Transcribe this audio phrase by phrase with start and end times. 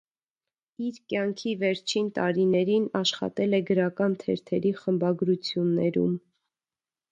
[0.85, 6.19] Իր կյանքի վերջին տարիներին աշխատել է գրական թերթերի խմբագրություններում։